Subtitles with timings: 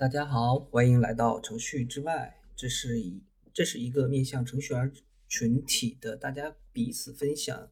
[0.00, 2.40] 大家好，欢迎来到程序之外。
[2.56, 4.90] 这是一这是一个面向程序员
[5.28, 7.70] 群体的，大家彼此分享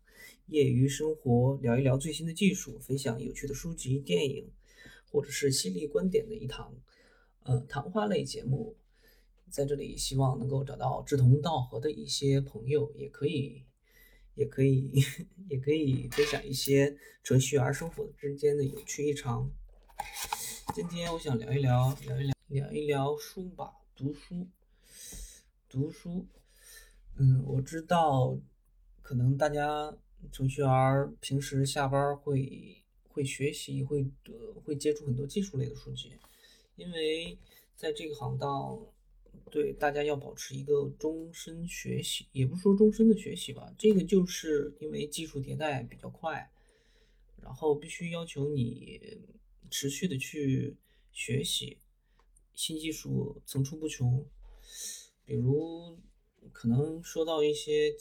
[0.48, 4.52] 业余生活，聊一聊最新的技术，分享有趣的书籍、电影，
[5.10, 6.74] 或者是犀利观点的一堂
[7.44, 8.76] 呃谈话类节目。
[9.48, 13.62] 在这里，希望能够找到志同道合的一些朋友，也可以
[14.34, 15.02] 也可以
[15.48, 19.50] 也可以分享一些程序员生活之间的有趣异常。
[20.74, 24.46] 今天我想聊一聊，聊一聊，聊一聊书吧，读书，
[25.68, 26.26] 读书。
[27.16, 28.38] 嗯，我知道，
[29.02, 29.96] 可能大家
[30.30, 36.12] 程序员平时下班会会学习，会呃会接触很多技术类的书籍，
[36.76, 37.36] 因为
[37.74, 38.78] 在这个行当，
[39.50, 46.48] 对大家要保持一个终身学习，也不是说终身的学习吧，这个就是因为技术迭代比较快，
[47.42, 49.00] 然后必须要求你。
[49.70, 50.76] 持续的去
[51.12, 51.78] 学习
[52.54, 54.26] 新技术层出不穷，
[55.24, 55.98] 比如
[56.52, 57.94] 可能说到一些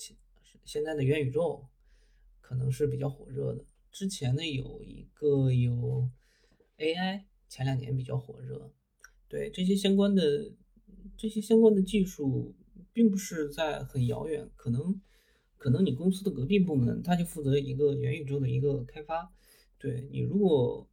[0.66, 1.66] 现在的元宇宙，
[2.42, 3.66] 可能是比较火热的。
[3.92, 6.10] 之前呢有一个有
[6.78, 8.72] AI，前两年比较火热。
[9.28, 10.52] 对这些相关的
[11.18, 12.56] 这些相关的技术，
[12.94, 15.02] 并不是在很遥远，可能
[15.58, 19.34] 可能你公司的隔壁部门他就负责一个元宇宙的一个开发。
[19.78, 20.88] 对你如果。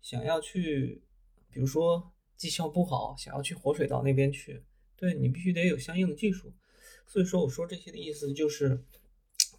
[0.00, 1.02] 想要去，
[1.50, 4.62] 比如说绩效不好，想要去活水道那边去，
[4.96, 6.52] 对你必须得有相应的技术。
[7.06, 8.84] 所以说，我说这些的意思就是，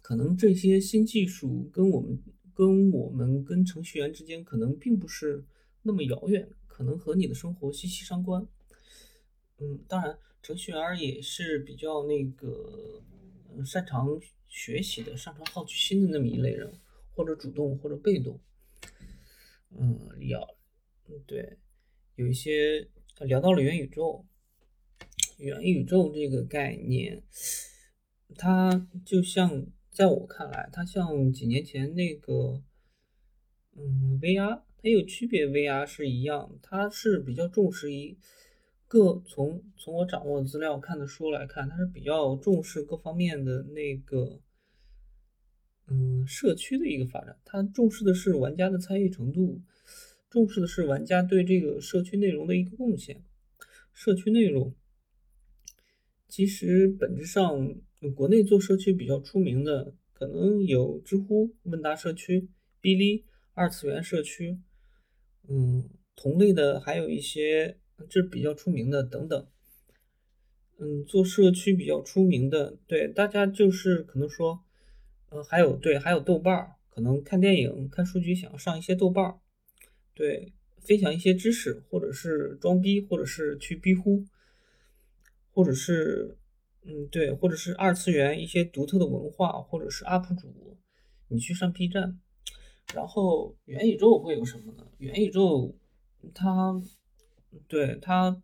[0.02, 2.22] 可能这些新技术跟我们、
[2.54, 5.44] 跟我们、跟程序员之间可能并不是
[5.82, 8.46] 那么遥远，可能和你的生活息息相关。
[9.58, 13.02] 嗯，当然，程序员也是比较那个
[13.66, 14.08] 擅长
[14.48, 16.72] 学习的、擅长好奇心的那么一类人，
[17.14, 18.40] 或者主动，或者被动。
[19.70, 20.56] 嗯，要，
[21.26, 21.58] 对，
[22.16, 22.88] 有一些
[23.20, 24.26] 聊到了元宇宙，
[25.38, 27.22] 元宇宙这个概念，
[28.36, 32.62] 它就像在我看来，它像几年前那个，
[33.76, 38.18] 嗯，VR，它有区别，VR 是一样，它是比较重视一
[38.88, 44.40] 个从从我掌握的资料看的书来看，它是比较重视各方面的那个。
[45.92, 49.60] 嗯，社区的一个发展，它重视的是玩家的参与程度，
[50.30, 53.24] 重视的是玩家对这个社区内容的一个贡献。
[53.92, 54.72] 社区内容
[56.28, 57.74] 其实本质上，
[58.14, 62.48] 国内做社区比较出名的，可能有知乎问答社区、
[62.80, 63.24] 哔哩
[63.54, 64.60] 二次元社区，
[65.48, 67.78] 嗯，同类的还有一些，
[68.08, 69.44] 这比较出名的等等。
[70.78, 74.62] 嗯，做社区比较出名的，对大家就是可能说。
[75.30, 79.38] 呃，还有对，还有豆瓣儿，可能看电影、看数据，想要上一些豆瓣儿，
[80.12, 84.26] 对，分享一些知识，或者是装逼，或者是去逼呼，
[85.52, 86.36] 或者是，
[86.82, 90.76] 嗯，对，或者是二次元一些独特的文化，或者是 UP 主，
[91.28, 92.18] 你去上 B 站，
[92.92, 94.84] 然后元宇宙会有什么呢？
[94.98, 95.76] 元宇宙，
[96.34, 96.82] 它，
[97.68, 98.42] 对，它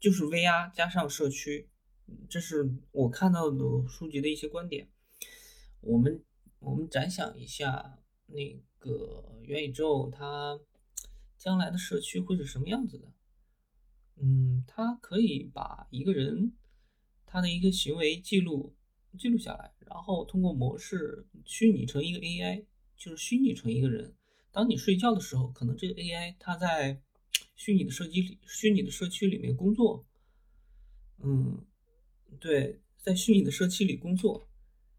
[0.00, 1.68] 就是 VR 加上社区，
[2.30, 4.88] 这是我看到的书籍的一些观点。
[5.82, 6.22] 我们
[6.60, 10.60] 我们展想一下，那个元宇宙它
[11.36, 13.12] 将来的社区会是什么样子的？
[14.16, 16.52] 嗯，它可以把一个人
[17.26, 18.76] 他的一个行为记录
[19.18, 22.64] 记录下来，然后通过模式虚拟成一个 AI，
[22.96, 24.14] 就是虚拟成一个人。
[24.52, 27.02] 当你睡觉的时候，可能这个 AI 它在
[27.56, 30.06] 虚拟的社区里、虚拟的社区里面工作。
[31.18, 31.66] 嗯，
[32.38, 34.46] 对，在虚拟的社区里工作，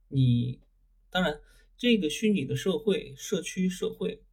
[0.09, 0.59] 你。
[1.13, 1.39] 当然，
[1.77, 4.23] 这个虚拟的社会、社区、社会，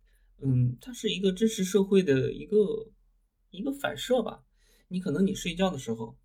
[0.40, 2.90] 嗯，它是一个真实社会的一个
[3.50, 4.42] 一个反射吧。
[4.88, 6.16] 你可能你睡觉的时候，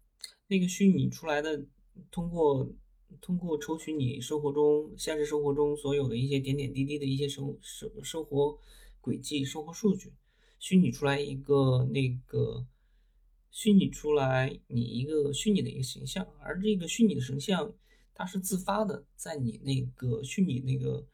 [0.48, 1.66] 那个虚拟出来的，
[2.10, 2.74] 通过
[3.20, 8.58] 通过抽取你生活中、现实生活中所有的一些点点滴滴的一些生生生活
[9.02, 10.14] 轨迹、生活数据，
[10.58, 12.66] 虚拟出来一个那个
[13.52, 17.74] 虚拟出来你一个虚拟的一个形象，而这个虚拟的形象。
[18.16, 21.06] 他是自发的，在你那个虚拟那个，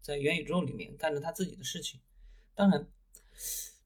[0.00, 2.00] 在元宇宙里面干着他自己的事情。
[2.54, 2.88] 当然，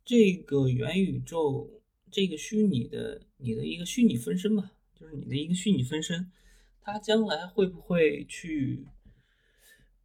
[0.04, 6.32] 这个元宇宙，这个虚拟的你的一个虚拟分身嘛，就是你的一个虚拟分身，
[6.80, 8.86] 它将来会不会去，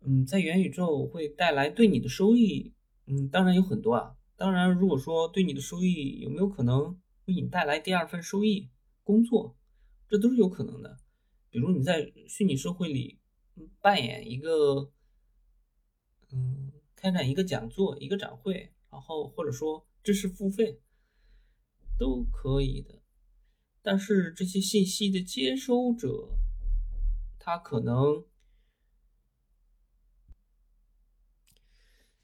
[0.02, 2.74] 嗯，在元宇宙会带来对你的收益？
[3.06, 4.18] 嗯，当然有很多啊。
[4.36, 8.70] 当然，如果说对你的收益有没有可能为你带来第二份收益，
[9.04, 9.56] 工作，
[10.10, 10.98] 这都是有可能的。
[11.52, 13.20] 比如你在虚拟社会里
[13.82, 14.90] 扮演一个，
[16.32, 20.80] 嗯，开展一个讲座、一个展会，然后或者说知识付费，
[22.00, 23.02] 都可以的。
[23.82, 26.38] 但是这些信息的接收者，
[27.38, 28.24] 他可能，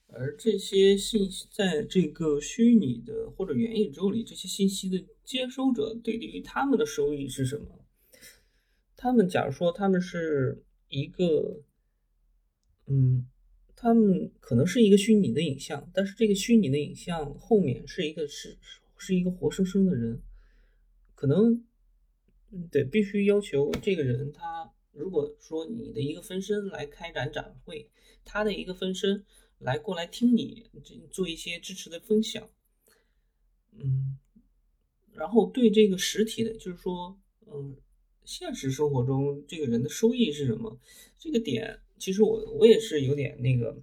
[0.08, 7.84] 而这些信息在这个虚拟的或者元宇宙里，这些信息的接收者对于他们的收益是什么？
[8.98, 11.62] 他们假如说他们是一个，
[12.88, 13.26] 嗯。
[13.80, 18.58] 他们可能是一个虚拟的影像，但是这个虚拟的影像后面是一个是
[18.98, 20.20] 是一个活生生的人，
[21.14, 21.64] 可能，
[22.72, 27.88] 对，必须要求这个人他如果说你的一个分身来开展展会，
[28.26, 29.24] 他的一个分身
[29.60, 30.72] 来过来听你
[31.12, 32.50] 做一些支持的分享，
[33.74, 34.18] 嗯，
[35.14, 37.16] 然后对这个实体的，就是说，
[37.46, 37.78] 嗯，
[38.28, 40.78] 现实生活中这个人的收益是什么？
[41.18, 41.80] 这个点。
[41.98, 43.82] 其实我我也是有点那个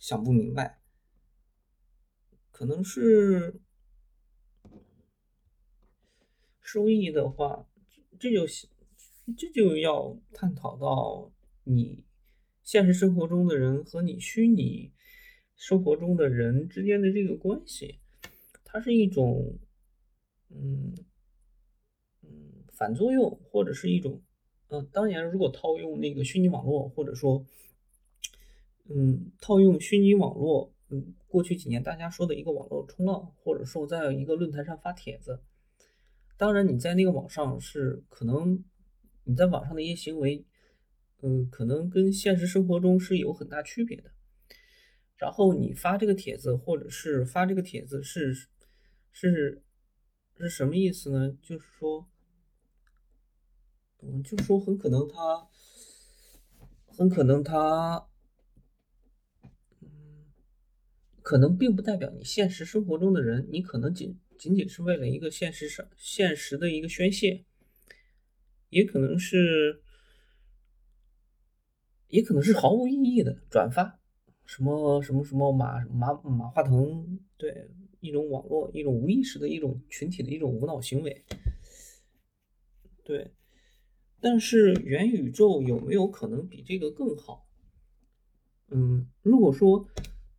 [0.00, 0.80] 想不明白，
[2.50, 3.60] 可能是
[6.62, 7.68] 收益的话，
[8.18, 8.46] 这就
[9.36, 11.30] 这就要探讨到
[11.64, 12.02] 你
[12.62, 14.90] 现实生活中的人和你虚拟
[15.54, 17.98] 生活中的人之间的这个关系，
[18.64, 19.58] 它是一种
[20.48, 20.94] 嗯
[22.82, 24.20] 反作用，或者是一种。
[24.66, 27.46] 嗯，当然，如果套用那个虚拟网络，或者说，
[28.88, 35.38] 嗯，套用虚拟网络，嗯，过去几年大家说的一个网络冲浪，或者说在一个论坛上发帖子，
[36.36, 38.64] 当然你在那个网上是可能
[39.22, 40.44] 你在网上的一些行为，
[41.20, 44.10] 嗯，可能跟现实生活中是有很大区别的。
[45.18, 48.34] 然后你发这个帖子，或者是发这个帖子是
[49.12, 49.62] 是
[50.36, 51.38] 是什么意思呢？
[51.40, 52.08] 就是说。
[54.04, 55.46] 嗯，就说，很可能他，
[56.88, 58.08] 很可能他，
[59.80, 60.26] 嗯，
[61.22, 67.44] 可能并不代表你现实生活中的人，你可能仅仅仅是为了一个现实上现实的一个宣泄，
[68.70, 69.80] 也可能是，
[72.08, 74.00] 也可能是毫无意义的转发，
[74.44, 77.70] 什么什么什么马马马化腾，对，
[78.00, 81.24] 一种网络一种无意识的一种群体的一种无脑行为，
[83.04, 83.32] 对。
[84.22, 87.44] 但是元宇宙有没有可能比这个更好？
[88.70, 89.84] 嗯，如果说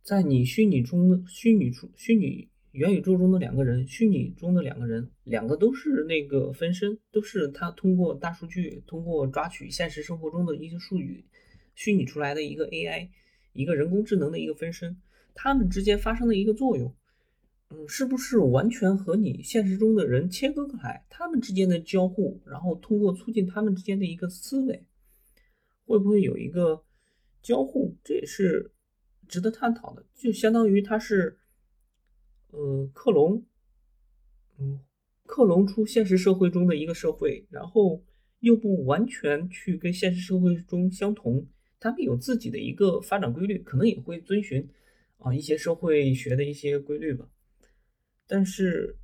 [0.02, 11.22] 在你虚拟中的虚拟出虚拟元宇宙中的两个人，虚拟中的两个人，两个都是那个分身，都是他通过大数据，通过抓取现实生活中的一些术语，
[11.74, 13.10] 虚拟出来的一个 AI，
[13.52, 14.96] 一个人工智能的一个分身，
[15.34, 16.94] 他们之间发生的一个作用。
[17.86, 21.04] 是不是完全和你现实中的人切割开？
[21.08, 24.84] 他们之间的交互，然后通过促进他们之间的一个思维，
[25.86, 26.82] 会不会有一个
[27.42, 27.96] 交互？
[28.02, 28.72] 这也是
[29.28, 30.04] 值得探讨的。
[30.14, 31.38] 就相当于他是，
[32.50, 33.44] 呃，克隆，
[34.58, 34.80] 嗯，
[35.26, 38.02] 克隆出现实社会中的一个社会，然后
[38.40, 41.46] 又不完全去跟现实社会中相同，
[41.78, 44.68] 他们有自己的一个发展规律，可能也会遵循
[45.18, 47.28] 啊一些社会学的一些规律吧。
[48.26, 48.96] 但是，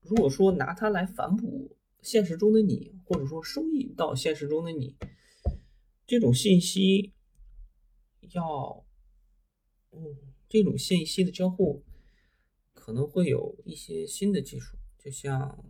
[0.00, 4.96] 如果说拿它来反哺现实中的你，或者说收益到现实中的你，
[6.06, 7.12] 这种信息
[8.30, 8.86] 要，
[9.90, 10.16] 嗯，
[10.48, 11.82] 这种信息的交互
[12.72, 15.64] 可能会有一些新的技术，就像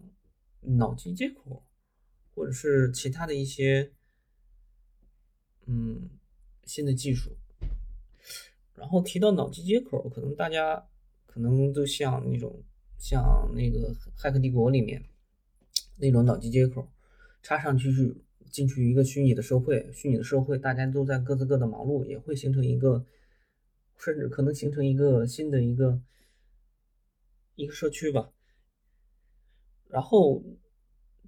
[0.61, 1.65] 脑机接口，
[2.35, 3.95] 或者是其他的一些，
[5.65, 6.11] 嗯，
[6.65, 7.37] 新的技术。
[8.75, 10.87] 然后提到脑机接口，可能大家
[11.27, 12.63] 可能都像那种。
[13.01, 15.03] 像那个《骇客帝国》里面
[15.97, 16.87] 那种脑机接口，
[17.43, 18.15] 插上去去
[18.51, 23.07] 进去一个虚拟的社会，虚拟的社会大家都在各自各的忙碌，也会形成一个，
[23.97, 26.03] 甚至可能形成一个新的一个
[27.55, 28.31] 一个社区吧。
[29.89, 30.45] 然后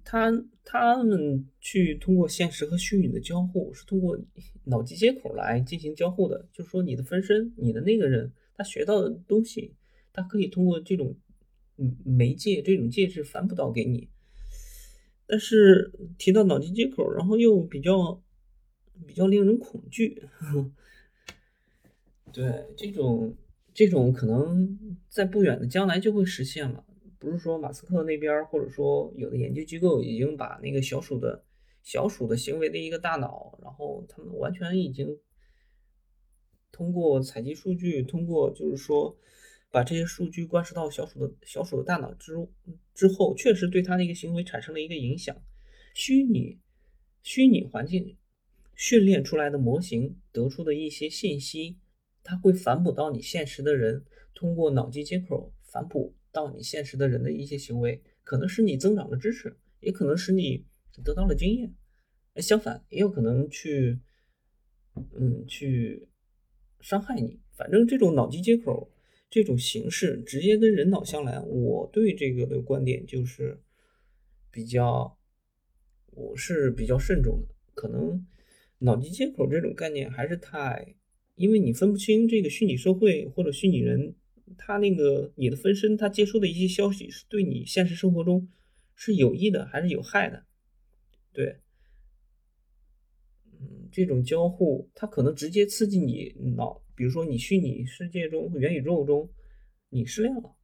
[0.03, 0.31] 他
[0.63, 4.17] 他们去通过现实和虚拟的交互，是通过
[4.65, 6.47] 脑机接口来进行交互的。
[6.53, 9.73] 就是说，你的分身，你的那个人，他学到的东西，
[10.13, 11.15] 他可以通过这种。
[11.77, 14.07] 嗯，媒介这种介质反哺到给你，
[15.25, 18.21] 但是提到脑机接口，然后又比较
[19.07, 20.21] 比较令人恐惧。
[22.31, 23.35] 对，这种
[23.73, 26.85] 这种可能在不远的将来就会实现了。
[27.17, 31.43] 不是说马斯克那边，或者说有的研究机构已经把那个小鼠的
[31.81, 35.17] 小鼠的行为的一个大脑，然后他们完全已经
[36.71, 39.17] 通过采集数据，通过就是说。
[39.73, 42.33] 把这些数据灌输到小鼠的小鼠的大脑之
[42.93, 45.35] 之后，确实对它的一个行为产生了一个影响。
[45.95, 46.59] 虚拟
[47.23, 48.15] 虚拟环境
[48.75, 51.79] 训练出来的模型得出的一些信息，
[52.21, 60.67] 它会反哺到你现实的人，通过脑机接口反哺到你现实的人的一些行为，可能使你增长了知识，也可能使你
[61.03, 61.73] 得到了经验。
[62.35, 63.99] 哎，相反，也有可能去，
[65.15, 66.07] 嗯，去
[66.79, 67.39] 伤害你。
[67.57, 68.92] 反正这种脑机接口
[69.33, 73.59] 这种形式直接跟人脑相连，我对这个的观点就是
[74.51, 75.17] 比较，
[76.11, 77.55] 我是比较慎重的。
[77.73, 78.27] 可能
[78.77, 80.93] 脑机接口这种概念还是太，
[81.33, 84.13] 因为你分不清这个虚拟社会或者虚拟人，
[84.55, 88.47] 他那个你的分身他接收的一些消息是对你现实生活中
[88.93, 90.45] 是有益的还是有害的，
[91.31, 91.57] 对。
[93.59, 99.29] 嗯这种交互，它可能直接刺激你脑，比如说你虚拟世界中、元宇宙中，
[99.89, 100.55] 你失恋了，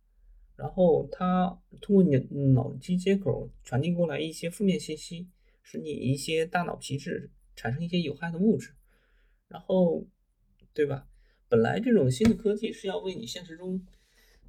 [0.55, 2.17] 然后它通过你
[2.53, 5.27] 脑机接口传递过来一些负面信息，
[5.63, 8.73] 使你一些大脑皮质产生一些有害的物质，
[9.47, 10.05] 然后，
[10.73, 11.07] 对吧？
[11.47, 13.83] 本来这种新的科技是要为你现实中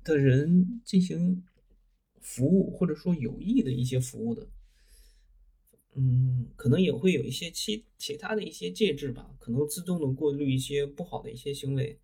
[0.05, 1.43] 的人进行
[2.21, 4.47] 服务，或者说有益的一些服务的。
[5.95, 11.99] 嗯，可能也会有一些其其他的一些介质吧，可能自动的过滤一些不好的一些行为。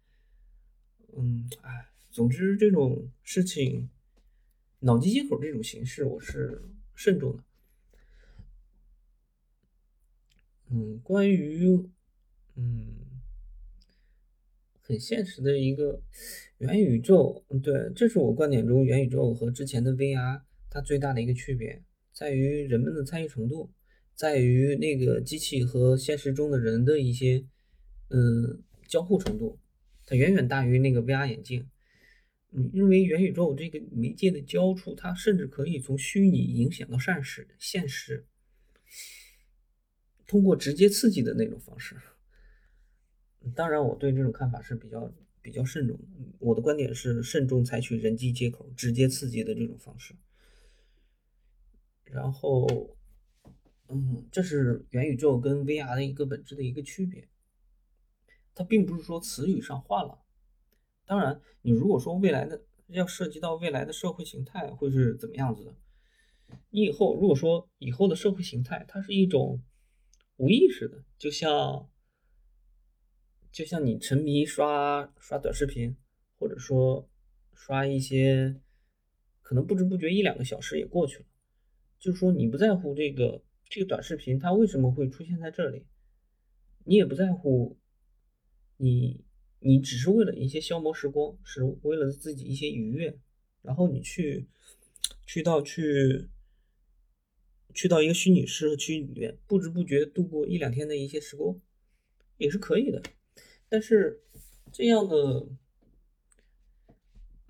[1.17, 3.89] 嗯，哎，总之这种事情，
[4.81, 6.63] 脑机接口这种形式，我是
[6.95, 7.45] 慎重的。
[10.69, 11.65] 嗯，关于
[12.57, 12.97] 嗯
[14.81, 16.03] 很现实的一个
[16.59, 21.83] 元宇宙，对，这是我观点中元宇宙和之前的 VR 它最大的一个区别，
[22.17, 23.71] 在于人们的参与程度。
[24.15, 27.45] 在于那个机器和现实中的人的一些，
[28.09, 29.59] 嗯，交互程度，
[30.07, 31.69] 它远远大于那个 VR 眼镜。
[32.53, 38.25] 嗯，因为元宇宙这个媒介的交触，它甚至可以从虚拟影响到现实，现实，
[40.27, 41.95] 通过直接刺激的那种方式。
[43.55, 46.05] 当然，我对这种看法是比较比较慎重的。
[46.39, 50.15] 我的观点是慎重采取人机接口直接刺激的这种方式，
[52.07, 52.67] 然后。
[53.89, 57.29] 嗯，这是元宇宙跟 VR 的一个本质的一个区别。
[58.53, 60.25] 它并不是说词语上换了。
[61.05, 65.77] 当然，你如果说未来的要涉及到未来的社会形态会是怎么样子的，
[66.71, 69.63] 你以后如果说以后的社会形态它是一种
[70.37, 71.89] 无意识的，就像
[73.53, 75.97] 就像你沉迷刷刷短视频，
[76.41, 77.09] 或者说
[77.55, 78.61] 刷一些，
[79.43, 81.27] 可能不知不觉一两个小时也过去了，
[81.99, 83.43] 就是说你不在乎这个。
[83.69, 85.85] 这个短视频它为什么会出现在这里？
[86.85, 87.77] 你也不在乎，
[88.77, 89.25] 你
[89.59, 93.19] 你只是为了一些消磨时光，是为了自己一些愉悦，
[93.63, 94.47] 然后你去
[95.27, 96.29] 去到去
[97.75, 101.61] 去到一个虚拟社区里面，不知不觉度过一两天的一些时光，
[102.39, 103.03] 也是可以的。
[103.69, 104.23] 但是
[104.71, 105.49] 这样的，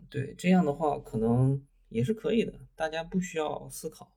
[0.09, 4.16] 对这样的话可能也是可以的，大家不需要思考。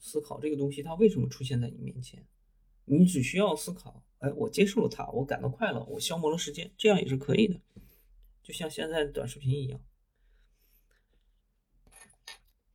[0.00, 2.26] 思考这个东西它为什么出现在你面前，
[2.86, 7.60] 你只需要思考，哎，我接受了它，我感到快乐，我消磨了时间，这样也是可以的，
[8.42, 9.80] 就像现在短视频一样。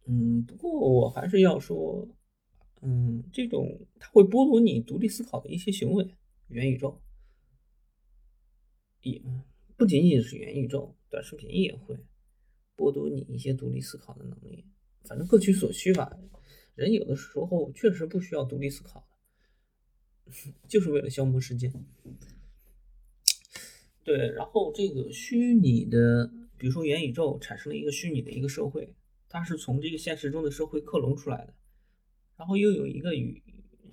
[0.05, 2.08] 嗯，不过我还是要说，
[2.82, 6.15] 嗯，这种它会剥夺你独立思考的一些行为，
[6.50, 7.01] 元宇宙
[9.01, 9.20] 也
[9.75, 11.98] 不仅仅是元宇宙，短视频也会
[12.77, 14.63] 剥夺你一些独立思考的能力，
[15.03, 16.15] 反正各取所需吧。
[16.75, 19.00] 人有的时候确实不需要独立思考
[20.25, 21.72] 的，就是为了消磨时间。
[24.03, 28.94] 对，然后这个虚拟的，比如说元宇宙产生了一个虚拟的一个社会，
[29.29, 31.53] 它是从这个现实中的社会克隆出来的。
[32.36, 33.25] 然后又有一个有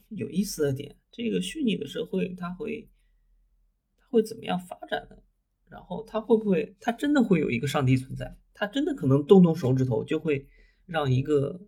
[0.09, 2.91] 有意思的点，这个虚拟的社会它会
[3.97, 5.17] 它会怎么样发展呢？
[5.71, 8.37] 然后它会不会它真的会有一个上帝存在？
[8.53, 10.49] 它真的可能动动手指头就会
[10.85, 11.61] 让一个。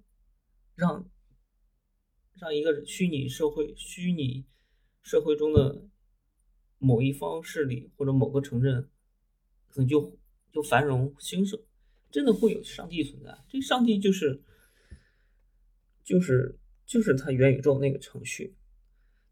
[0.74, 1.08] 让
[2.34, 4.44] 让一个虚拟社会、虚拟
[5.02, 5.86] 社会中的
[6.78, 8.90] 某一方势力或者某个城镇，
[9.68, 10.18] 可能就
[10.52, 11.60] 就繁荣兴盛，
[12.10, 13.44] 真的会有上帝存在？
[13.48, 14.42] 这上帝就是
[16.02, 18.56] 就是就是它元宇宙那个程序，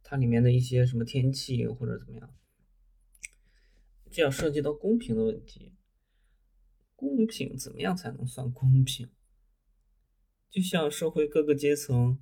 [0.02, 2.34] 它里面的一些什么天气或者怎么样，
[4.10, 5.74] 这要涉及到公平的问题。
[6.94, 9.10] 公平怎么样才能算公平？
[10.52, 12.18] 就像社会各个阶层，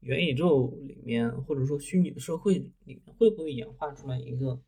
[0.00, 4.62] 元宇宙里面或者说虚拟的社会里面，会不会演化出来一个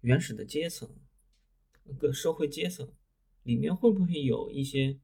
[0.00, 0.88] 原始的阶层？
[1.98, 2.88] 个社会阶层
[3.42, 5.00] 里面会不会有一些，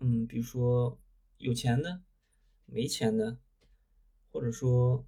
[0.00, 0.98] 嗯，比如说
[1.36, 2.02] 有钱的、
[2.64, 3.38] 没钱的，
[4.32, 5.06] 或者说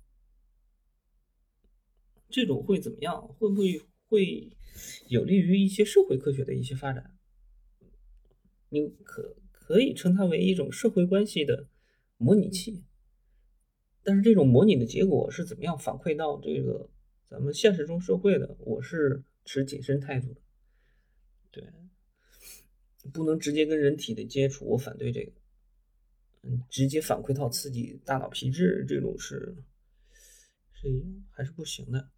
[2.28, 3.26] 这种会怎么样？
[3.26, 4.52] 会不会会
[5.08, 7.16] 有利于一些社会科学的一些发展？
[8.68, 9.38] 你可？
[9.66, 11.66] 可以称它为一种社会关系的
[12.18, 12.84] 模拟器。
[14.04, 16.88] 但是这种模拟的结果是怎么样反馈到这个
[17.26, 18.56] 咱们现实中社会的？
[18.60, 20.40] 我是持谨慎态度的。
[21.50, 21.64] 对，
[23.12, 25.32] 不能直接跟人体的接触，我反对这个。
[26.42, 29.56] 嗯，直接反馈到刺激大脑皮质这种是
[30.72, 32.08] 是还是不行的。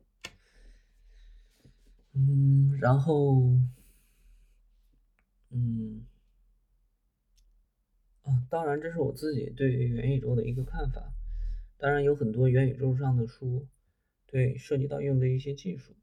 [2.13, 3.57] 嗯，然后，
[5.51, 6.05] 嗯，
[8.29, 11.15] 啊，当然这是我自己对于元宇宙的一个看法。
[11.79, 13.67] 当然有很多元宇宙上的书，
[14.27, 15.95] 对涉及到用的一些技术，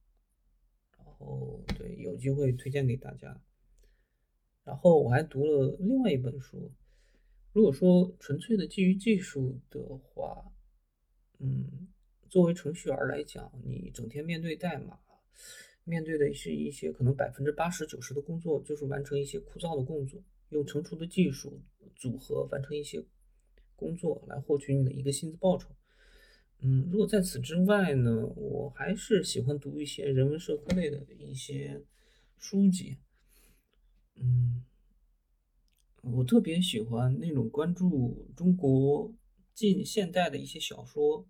[0.97, 3.39] 然后对有机会推荐给大家。
[4.63, 6.71] 然后我还读了另外一本书。
[7.53, 10.51] 如果说纯粹的基于技术的话，
[11.37, 11.87] 嗯，
[12.29, 14.97] 作为程序员来讲，你整天面对代码。
[15.83, 21.61] 面对的是一些可能百分之八十九十的工作就是完成一些枯燥的工作，用成熟的技术
[21.95, 23.05] 组合完成一些
[23.75, 25.69] 工作来获取你的一个薪资报酬。
[26.59, 31.83] 嗯，如果在此之外呢，我还是喜欢读一些人文社科类的一些
[32.37, 32.97] 书籍。
[34.15, 34.63] 嗯，
[36.01, 39.13] 我特别喜欢那种关注中国
[39.53, 41.27] 近现代的一些小说，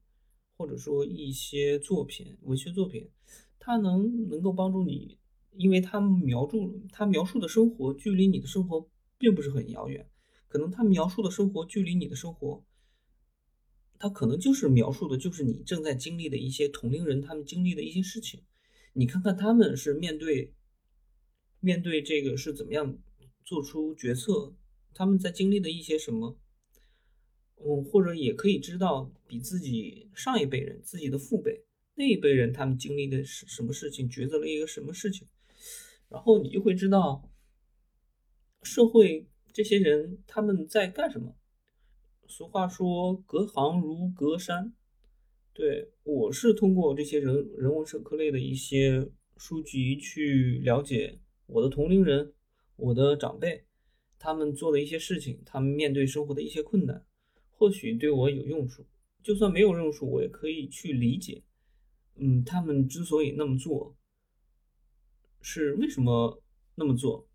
[0.56, 3.10] 或者说一些作品，文学作品。
[3.58, 5.18] 它能能够帮助你，
[5.54, 8.88] 因为它描述它描述的生活距离你的生活
[9.26, 10.08] 并不是很遥远，
[10.48, 12.64] 可能他描述的生活距离你的生活，
[13.98, 18.44] 他可能就是描述的就是你正在经历的一些同龄人他们经历的一些事情，
[18.94, 20.54] 你看看他们是面对
[21.60, 23.00] 面对这个是怎么样
[23.44, 24.56] 做出决策，
[24.94, 26.38] 他们在经历的一些什么，
[27.56, 31.66] 嗯，或者也可以知道比自己上一辈人自己的父辈。
[31.96, 35.28] 那一辈人他们经历的是什么事情，抉择了一个什么事情，
[36.10, 37.28] 然后你就会知道
[38.66, 41.38] 社会这些人他们在干什么。
[42.28, 44.74] 俗话说“隔行如隔山”，
[45.54, 52.34] 对我是通过这些人人文社科类的一些书籍去了解我的同龄人、
[52.76, 53.66] 我的长辈
[54.18, 57.06] 他们做的一些事情，他们面对生活的一些困难，
[57.52, 58.84] 或许对我有用处。
[59.22, 61.44] 就算没有用处，我也可以去理解。
[62.16, 63.96] 嗯，他们之所以那么做，
[65.42, 66.42] 是为什么
[66.74, 67.28] 那么做？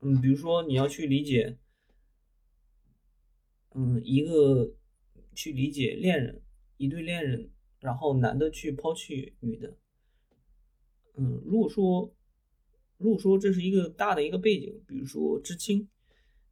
[0.00, 1.58] 嗯，比如说你要去理解，
[3.74, 4.74] 嗯，一个
[5.34, 6.42] 去理解恋人，
[6.76, 9.76] 一对恋人，然后男的去抛弃女的，
[11.14, 12.14] 嗯，如果说，
[12.96, 15.88] 如果说这是一个大的一个背景，比如说知青，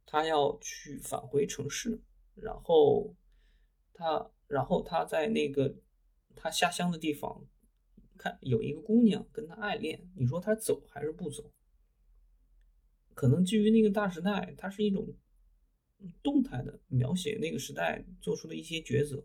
[0.05, 2.01] 他要去返回城市，
[2.35, 3.15] 然后
[3.93, 5.75] 他，然后他在那个。
[6.41, 7.45] 他下乡的地方，
[8.17, 11.51] 看有一个姑娘跟他爱恋，你说他走还是不走？
[13.19, 15.13] 可能基于那个大时代，它是一种
[16.23, 19.21] 动态的描写那个时代做出的一些抉择。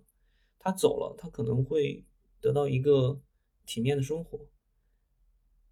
[0.59, 2.05] 他走了，他可能会
[2.41, 3.23] 得到一个
[3.65, 4.49] 体面的生活；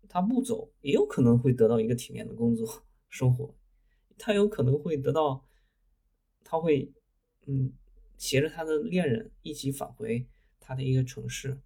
[0.09, 3.57] 他不走，也有可能会得到一个体面的工作生活。
[4.17, 5.45] 他有可能会得到，
[6.45, 6.93] 他会
[7.47, 7.73] 嗯，
[8.19, 10.29] 携着他的恋人一起返回。
[10.61, 11.61] 他的一个城市，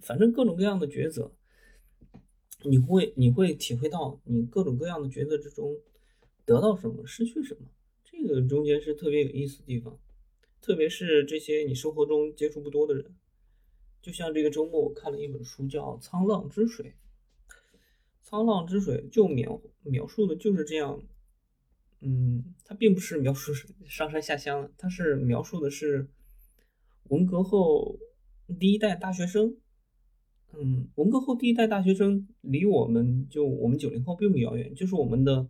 [0.00, 1.32] 反正各种各样的抉择，
[2.64, 5.76] 你会你会体会到你各种各样的抉择之中
[6.44, 7.66] 得到什么，失去什么，
[8.04, 9.98] 这个中间是特别有意思的地方。
[10.60, 13.14] 特别是这些你生活中接触不多的人，
[14.00, 16.94] 就像这个周末我看了一本书叫《沧浪之水》，
[18.28, 21.02] 《沧浪之水》就描描述的就是这样，
[22.00, 23.52] 嗯，它并不是描述
[23.86, 26.08] 上山下乡，它是描述的是。
[27.08, 27.98] 文革后
[28.58, 29.56] 第一代大学生，
[30.58, 35.48] 嗯，文革后第一代大学生离我们就我们九零后并不遥远，就是我们的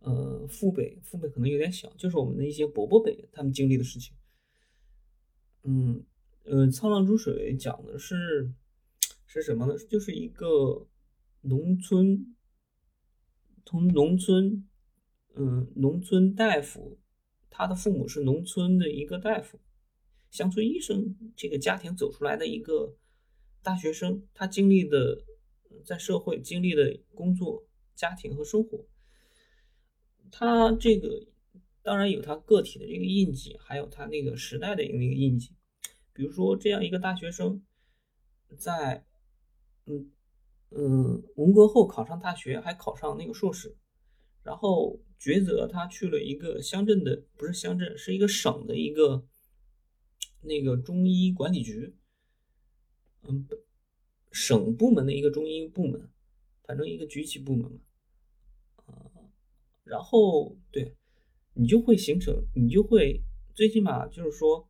[0.00, 4.14] 呃父辈，父辈可能有点小，就是我们的一些伯伯辈他们经历的事情。
[5.62, 6.04] 嗯
[6.44, 8.50] 呃，《沧浪之水》讲的是
[9.26, 9.74] 是什么呢？
[9.88, 10.88] 就是一个
[11.42, 12.34] 农村，
[13.64, 14.66] 从农村，
[15.34, 16.98] 嗯，农村大夫，
[17.50, 19.60] 他的父母是农村的一个大夫。
[20.30, 22.96] 乡村医生这个家庭走出来的一个
[23.62, 25.24] 大学生，他经历的
[25.84, 28.86] 在社会经历的工作、家庭和生活，
[30.30, 31.26] 他这个
[31.82, 35.50] 当然有他个体的这个印记，还有他那个时代的那个印记。
[36.12, 37.62] 比如说，这样一个大学生，
[38.58, 39.04] 在
[39.86, 40.10] 嗯
[40.70, 43.76] 嗯文革后考上大学，还考上那个硕士，
[44.42, 49.26] 然后抉择他去了一个乡镇的，不是乡镇，是一个省的一个。
[50.42, 51.94] 那个中医管理局，
[53.22, 53.46] 嗯，
[54.32, 56.08] 省部门的一个中医部门，
[56.64, 57.80] 反正一个局级部门嘛，
[59.84, 60.96] 然后对，
[61.54, 63.22] 你就会形成，你就会
[63.54, 64.68] 最起码就是说，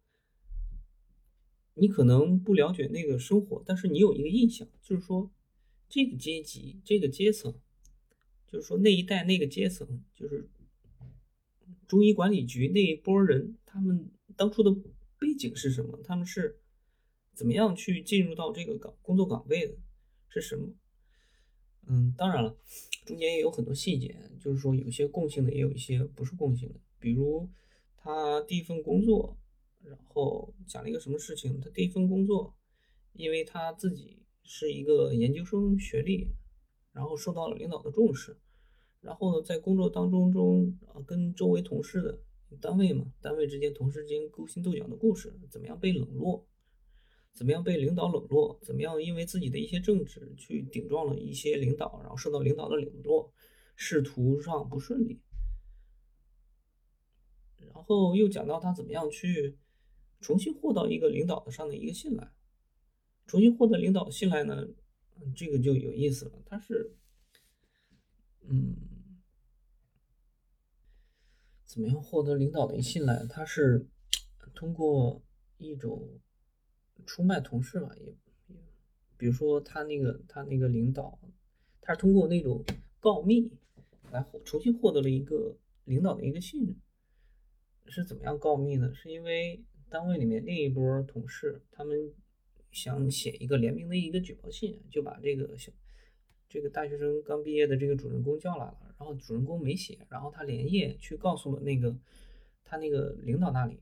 [1.75, 5.31] 你可能不了解那个生活，但是你有一个印象，就是说
[5.89, 7.55] 这个阶级、这个阶层，
[8.47, 10.49] 就是说那一代那个阶层，就是
[11.87, 14.71] 中医管理局那一波人，他们当初的
[15.19, 16.01] 背景是什么？
[16.03, 16.60] 他们是
[17.41, 19.75] 怎么样去进入到这个岗工作岗位的？
[20.29, 20.69] 是什么？
[21.87, 22.55] 嗯，当然了，
[23.07, 26.79] 中间也有很多细节，就是说有些共性的，也有一些不是共性的。
[26.99, 27.49] 比如
[27.97, 29.39] 他第一份工作，
[29.83, 31.59] 然后讲了一个什么事情？
[31.63, 32.55] 他第一份工作，
[33.15, 36.29] 因为他自己是一个研究生学历，
[36.93, 38.37] 然后受到了领导的重视，
[39.01, 42.21] 然后呢，在工作当中中啊，跟周围同事的
[42.61, 46.47] 单位嘛，单位之间同事之间勾心斗角的故事，怎么样被冷落？
[47.33, 48.61] 怎么样被领导冷落？
[48.63, 53.33] 怎么样因为自己的一些政治去顶撞了一些领导，然后受到领导的冷落，
[53.77, 55.23] 仕途上不顺利。
[57.73, 59.57] 然后又讲到他怎么样去
[60.21, 62.31] 重新获得一个领导的上的一个信赖，
[63.27, 64.69] 重新获得领导信赖呢？
[65.35, 66.43] 这个就有意思了。
[66.45, 66.95] 他是，
[68.43, 68.77] 嗯，
[71.65, 73.25] 怎么样获得领导的信赖？
[73.27, 73.87] 他是
[74.55, 75.23] 通过
[75.57, 76.21] 一种。
[77.07, 78.05] 出卖同事嘛，也
[78.49, 78.57] 也，
[79.17, 81.19] 比如说他那个他那个领导，
[81.81, 82.65] 他是通过那种
[82.99, 83.51] 告密
[84.11, 86.77] 来重新获得了一个领导的一个信任。
[87.87, 88.95] 是怎么样告密呢？
[88.95, 92.13] 是因为单位里面另一波同事他们
[92.71, 95.73] 想写一个联名的一个举报信，就把这个小
[96.49, 101.97] 这个大学生刚毕业的这个主人公叫来了，然后主人公没写，然后他连夜去告诉了那个
[102.63, 103.81] 他那个领导那里，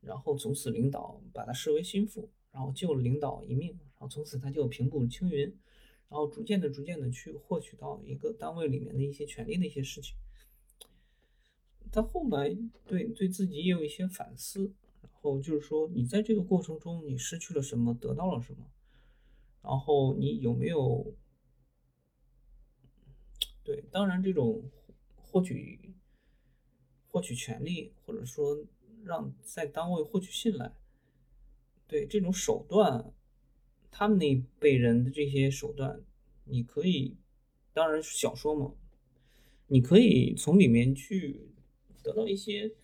[0.00, 2.28] 然后从此领导把他视为心腹。
[2.56, 5.42] 然后救了领导一命，然后从此他就平步青云，
[6.08, 10.16] 然后逐渐的、逐渐的去获取到一个单位里面的一些权利的一些事情。
[11.92, 18.70] 他后来对对自己也有一些反思，然后就是说，你在这个过程中你失去了什么，得到了什么，
[19.62, 21.14] 然后你有没有？
[23.62, 24.64] 对，当然这种
[25.14, 25.94] 获取
[27.06, 28.64] 获取权利，或者说
[29.04, 30.72] 让在单位获取信赖。
[31.88, 33.12] 对这种手段，
[33.90, 36.02] 他们那辈人的这些手段，
[36.44, 37.16] 你可以，
[37.72, 38.74] 当然小说嘛，
[39.68, 41.48] 你可以从里面去
[42.02, 42.74] 得到一些，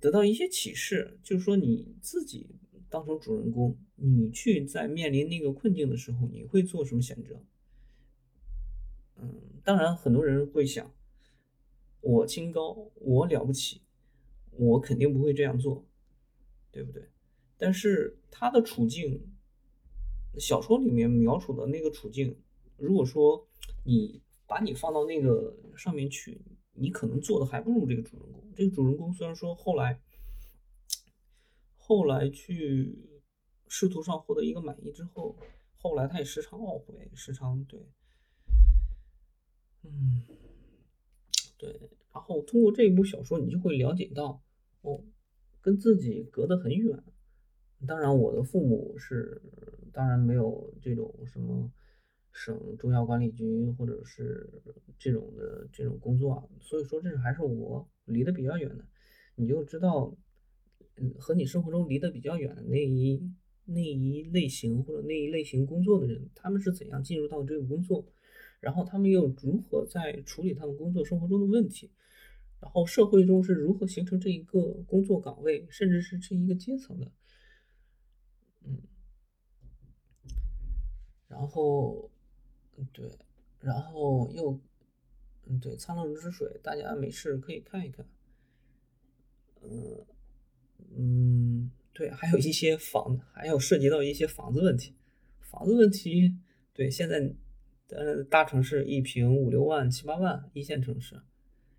[0.00, 2.46] 得到一些启示，就是说你自己
[2.88, 7.40] 当成主人公，你去在面临那个困境的时候，你会做什么选择？
[9.16, 10.92] 嗯，当然很多人会想，
[12.00, 13.82] 我清高，我了不起，
[14.52, 15.84] 我肯定不会这样做，
[16.72, 17.08] 对不对？
[17.60, 19.20] 但是他的处境，
[20.38, 22.34] 小说里面描述的那个处境，
[22.78, 23.46] 如果说
[23.84, 26.40] 你把你放到那个上面去，
[26.72, 28.50] 你可能做的还不如这个主人公。
[28.56, 30.00] 这个主人公虽然说后来，
[31.76, 32.98] 后来去
[33.68, 35.36] 仕途上获得一个满意之后，
[35.76, 37.78] 后来他也时常懊悔，时常对，
[39.82, 40.22] 嗯，
[41.58, 41.78] 对。
[42.14, 44.42] 然后通过这一部小说，你就会了解到，
[44.80, 45.04] 哦，
[45.60, 47.04] 跟自己隔得很远。
[47.86, 49.40] 当然，我的父母是
[49.92, 51.72] 当然没有这种什么
[52.30, 54.48] 省中药管理局或者是
[54.98, 58.84] 这种的这种工作，所以说这是还是我离得比较远的。
[59.34, 60.14] 你就知道，
[60.96, 63.18] 嗯，和你生活中离得比较远的那一
[63.64, 68.06] 那一类型或者那一类型工作的人，他们是怎样进入到这个工作，
[68.60, 71.90] 然后他们又如何在处理他们工作生活中的问题，
[72.60, 77.10] 然后社会中是如何形成这一个工作岗位，甚至是这一个阶层的。
[78.64, 78.82] 嗯，
[81.28, 82.10] 然后，
[82.92, 83.10] 对，
[83.60, 84.60] 然后又，
[85.46, 88.06] 嗯，对，《沧浪之水》，大家没事可以看一看。
[89.62, 90.06] 嗯，
[90.96, 94.94] 嗯，对，还有一些房，还有涉及到一些房子问题。
[95.40, 96.36] 房子问题，
[96.72, 97.34] 对，现在，
[97.88, 101.20] 呃，大城市一平五六万、七八万，一线城市，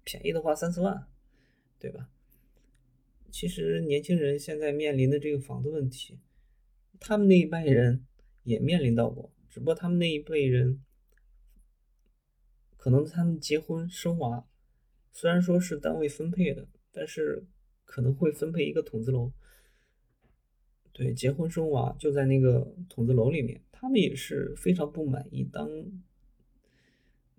[0.04, 1.08] 便宜的话三四万，
[1.80, 2.10] 对吧？
[3.32, 6.20] 其实年轻人现在面临的这个房子问题。
[7.02, 8.06] 他们那一辈人
[8.44, 10.84] 也面临到过，只不过他们那一辈人
[12.78, 14.48] 可能他们结婚生娃，
[15.12, 17.44] 虽然说是单位分配的，但是
[17.86, 19.34] 可能会分配一个筒子楼。
[20.94, 25.68] 对，结婚生娃就在那个筒子楼里面，他们也是非常不满意，当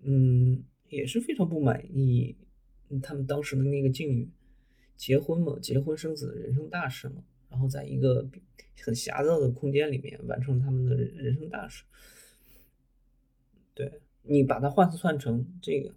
[0.00, 2.36] 嗯也是非常不满意
[3.00, 4.28] 他们当时的那个境遇。
[4.96, 7.22] 结婚嘛，结婚生子，人生大事嘛。
[7.52, 8.26] 然后在一个
[8.82, 11.84] 很狭窄的空间里面完成他们的人生大事。
[13.74, 15.94] 对你把它换算成这个，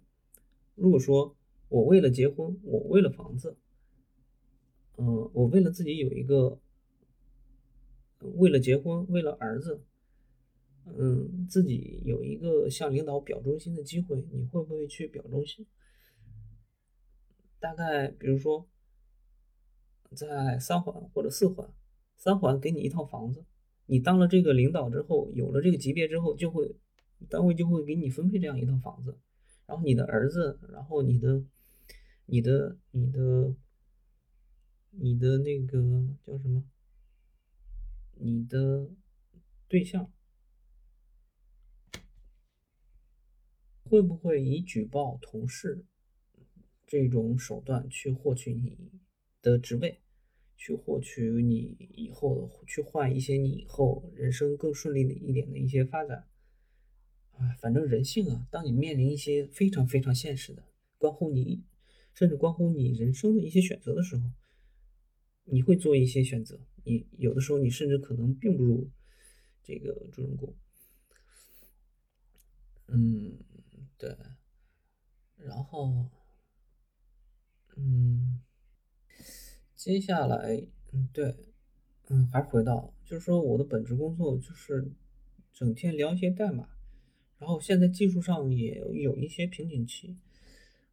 [0.74, 1.34] 如果说
[1.70, 3.56] 我为了结婚，我为了房子，
[4.98, 6.60] 嗯，我为了自己有一个，
[8.20, 9.80] 为了结婚，为了儿子，
[10.84, 15.66] 嗯，自己有一个向领导表忠心的机会，你会不会去表忠心？
[17.58, 18.68] 大概比如说，
[20.14, 21.68] 在三环或者四环，
[22.16, 23.44] 三环给你一套房子，
[23.86, 26.76] 你当了这个领导之后，有了这个级别之后，就会
[27.28, 29.18] 单位就会给你分配这样一套房子，
[29.66, 31.44] 然后你的儿子，然后你的、
[32.26, 33.54] 你的、你的、
[34.90, 35.78] 你的那个
[36.24, 36.64] 叫什么？
[38.18, 38.88] 你的
[39.68, 40.10] 对象
[43.84, 45.84] 会不会以举报同事？
[46.88, 48.78] 这种手段去获取你
[49.50, 50.00] 的职位，
[50.56, 56.26] 去获取你以后去换一些你以后人生更顺利的一点的一些发展，
[57.30, 60.64] 啊，反正人性啊，当你面临一些非常非常现实的，
[60.98, 61.62] 关乎你
[62.12, 64.24] 甚至关乎你人生的一些选择的时候，
[65.44, 66.58] 你会做一些选择。
[66.82, 68.90] 你有的时候你甚至可能并不如
[69.62, 70.56] 这个主人公。
[72.88, 73.38] 嗯，
[73.96, 74.16] 对，
[75.36, 76.10] 然后。
[77.78, 78.40] 嗯，
[79.76, 81.36] 接下来，嗯，对，
[82.08, 84.90] 嗯，还是回到，就是说我的本职工作就是
[85.52, 86.66] 整天聊一些代码，
[87.38, 90.16] 然后现在技术上也有一些瓶颈期，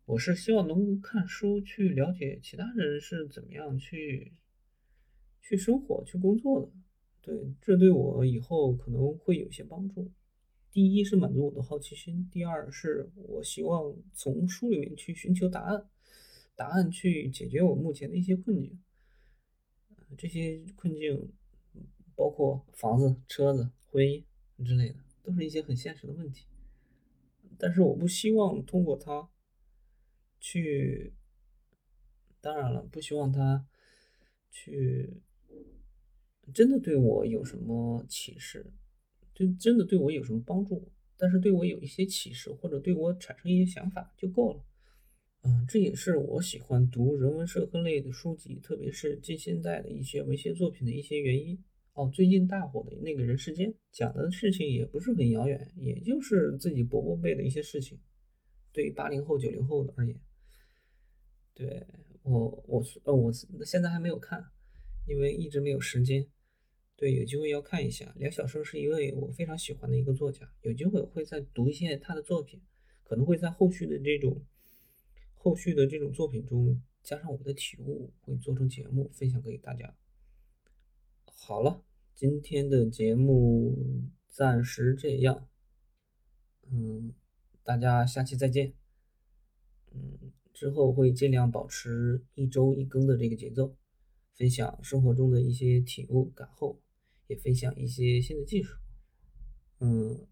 [0.06, 4.34] 我是希望能看书去了解其他人是怎么样去
[5.42, 6.70] 去生活、去工作的，
[7.22, 10.12] 对，这对我以后可能会有些帮助。
[10.74, 15.86] 第一是满足我的好奇心，第二是我希望从书里面去寻求答案。
[16.56, 18.80] 答案去解决我目前的一些困境，
[20.18, 21.32] 这些困境
[22.16, 24.24] 包括房子、车子、婚姻
[24.64, 26.46] 之类的，都是一些很现实的问题。
[27.58, 29.30] 但是我不希望通过它
[30.40, 31.14] 去，
[32.42, 33.66] 当然了，不希望它
[34.52, 35.22] 去
[36.54, 38.72] 真的对我有什么启示，
[39.34, 40.92] 就真的对我有什么帮助。
[41.16, 44.64] 但是对我有一些启示，或者对我产生一些想法就够了。
[45.46, 51.62] 嗯，这也是我喜欢读人文社科类的书籍，特别是近现代的一些文学作品的一些原因。
[51.96, 58.00] 哦，最近大火的那个人世间，讲的事情也不是很遥远，也就是自己伯伯辈的一些事情。
[58.72, 60.18] 对于八零后、九零后的而言，
[61.54, 61.86] 对
[62.24, 63.32] 我，我呃，我
[63.66, 64.46] 现在还没有看，
[65.06, 66.26] 因为一直没有时间。
[66.96, 68.14] 对，有机会要看一下。
[68.16, 72.62] 梁晓声是一位我非常喜欢的一个作家，有机会会再读一些他的作品，
[73.04, 74.42] 可能会在后续的这种。
[75.44, 79.94] 后续的这种作品中，加上我的体悟，会做成节目分享给大家。
[81.26, 81.84] 好了，
[82.16, 83.76] 今天的节目
[84.30, 85.50] 暂时这样，
[86.72, 87.14] 嗯，
[87.62, 88.74] 大家下期再见。
[89.92, 93.76] 嗯，之后会尽量保持一周一更的这个节奏，
[94.36, 96.80] 分享生活中的一些体悟感后，
[97.28, 98.78] 也分享一些新的技术。
[99.82, 100.26] 嗯，